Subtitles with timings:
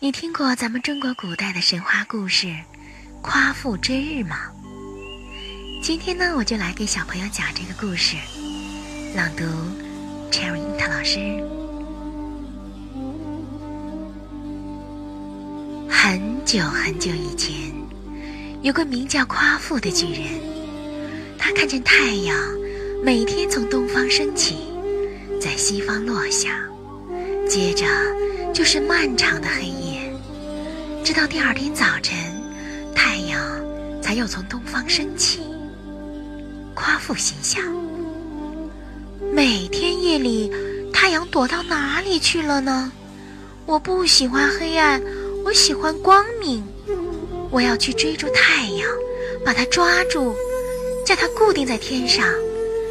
[0.00, 2.46] 你听过咱们中国古代的神话故事
[3.22, 4.36] 《夸父追日》吗？
[5.82, 8.16] 今天呢，我就来给小朋友讲这个故事，
[9.14, 9.44] 朗读
[10.30, 11.42] Cherry 樱桃老师。
[15.88, 17.54] 很久很久以前，
[18.62, 20.24] 有个名叫夸父的巨人，
[21.38, 22.36] 他看见太阳
[23.02, 24.56] 每天从东方升起，
[25.40, 26.50] 在西方落下，
[27.48, 27.86] 接着
[28.52, 29.83] 就是漫长的黑夜。
[31.04, 32.16] 直到第二天早晨，
[32.94, 33.38] 太阳
[34.00, 35.42] 才又从东方升起。
[36.72, 37.62] 夸父心想：
[39.30, 40.50] 每天夜里，
[40.94, 42.90] 太阳躲到哪里去了呢？
[43.66, 44.98] 我不喜欢黑暗，
[45.44, 46.64] 我喜欢光明。
[47.50, 48.88] 我要去追逐太阳，
[49.44, 50.34] 把它抓住，
[51.04, 52.26] 叫它固定在天上，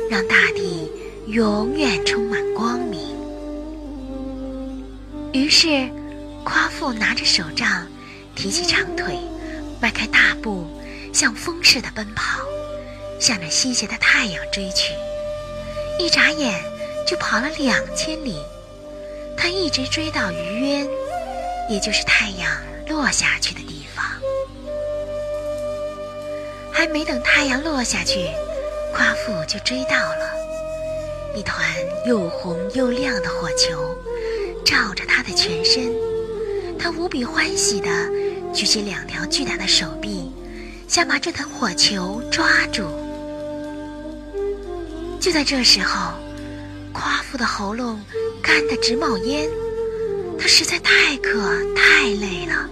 [0.08, 0.88] 让大地
[1.30, 3.00] 永远充满光明。
[5.32, 5.90] 于是，
[6.44, 7.88] 夸父拿着手杖。
[8.36, 9.18] 提起长腿，
[9.80, 10.66] 迈开大步，
[11.14, 12.40] 像风似的奔跑，
[13.20, 14.94] 向着西斜的太阳追去。
[16.00, 16.62] 一眨眼，
[17.08, 18.38] 就跑了两千里。
[19.38, 20.88] 他一直追到鱼渊，
[21.70, 22.50] 也就是太阳
[22.88, 24.06] 落下去的地方。
[26.72, 28.28] 还没等太阳落下去，
[28.94, 30.34] 夸父就追到了。
[31.36, 31.66] 一团
[32.06, 33.98] 又红又亮的火球，
[34.66, 35.94] 照着他的全身。
[36.78, 37.90] 他无比欢喜的
[38.54, 40.32] 举起两条巨大的手臂，
[40.88, 42.84] 想把这团火球抓住。
[45.20, 46.14] 就在这时候，
[46.94, 48.00] 夸父的喉咙
[48.42, 49.50] 干得直冒烟，
[50.40, 51.42] 他实在太渴
[51.76, 52.70] 太累了。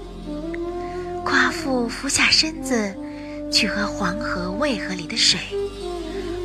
[1.26, 2.96] 夸父俯下身子
[3.52, 5.40] 去喝黄河、渭河里的水，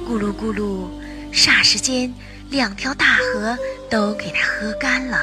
[0.08, 0.88] 咕噜咕噜，
[1.32, 2.12] 霎时间
[2.50, 3.56] 两条大河
[3.90, 5.18] 都给他喝干了。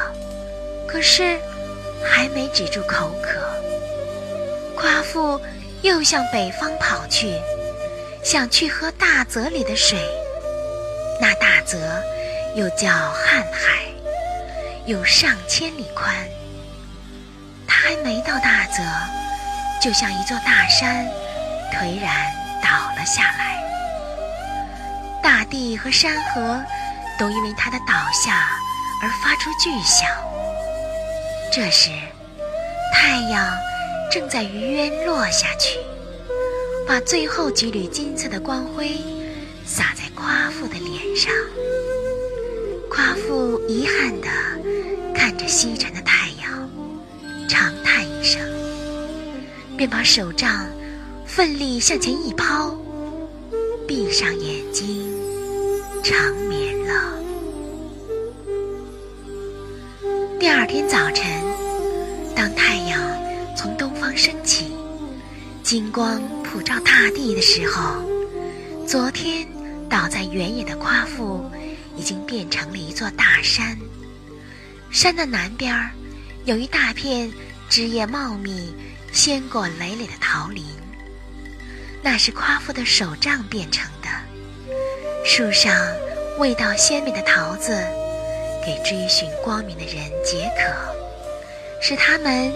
[0.87, 1.37] 可是。
[2.05, 3.39] 还没止住口渴，
[4.83, 5.39] 夸父
[5.81, 7.39] 又向北方跑去，
[8.21, 9.97] 想去喝大泽里的水。
[11.21, 12.03] 那大泽
[12.53, 13.85] 又叫瀚海，
[14.85, 16.13] 有上千里宽。
[17.65, 18.83] 他还没到大泽，
[19.81, 21.07] 就像一座大山
[21.71, 22.29] 颓然
[22.61, 23.63] 倒了下来。
[25.23, 26.61] 大地和山河
[27.17, 28.49] 都因为他的倒下
[29.01, 30.09] 而发出巨响。
[31.53, 31.89] 这时，
[32.93, 33.57] 太阳
[34.13, 35.79] 正在余渊落下去，
[36.87, 38.91] 把最后几缕金色的光辉
[39.65, 41.33] 洒在夸父的脸上。
[42.91, 44.27] 夸父遗憾地
[45.15, 46.69] 看着西沉的太阳，
[47.49, 48.39] 长叹一声，
[49.75, 50.67] 便把手杖
[51.25, 52.77] 奋力向前一抛，
[53.87, 55.11] 闭上眼睛
[56.03, 56.15] 长
[56.47, 57.19] 眠了。
[60.39, 61.25] 第二天早晨，
[62.35, 63.01] 当太阳
[63.63, 64.75] 从东方升起，
[65.63, 68.03] 金光普照大地的时候，
[68.85, 69.47] 昨天
[69.89, 71.49] 倒在原野的夸父
[71.95, 73.79] 已经变成了一座大山。
[74.91, 75.73] 山的南边
[76.43, 77.31] 有一大片
[77.69, 78.75] 枝叶茂密、
[79.13, 80.65] 鲜果累累的桃林，
[82.01, 84.09] 那是夸父的手杖变成的。
[85.23, 85.73] 树上
[86.37, 87.81] 味道鲜美的桃子。
[88.65, 90.73] 给追寻光明的人解渴，
[91.81, 92.49] 使他们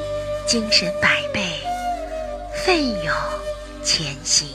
[0.48, 1.60] 精神百倍，
[2.64, 3.14] 奋勇
[3.84, 4.48] 前行。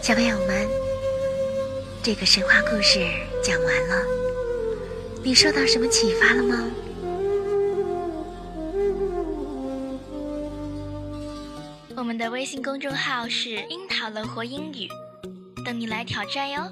[0.00, 0.66] 小朋友们，
[2.02, 3.06] 这个神话故事
[3.44, 4.02] 讲完了，
[5.22, 6.70] 你受到什么启发了吗？
[11.94, 14.88] 我们的微信公众号是“樱桃乐活英语”，
[15.66, 16.62] 等你来挑战哟。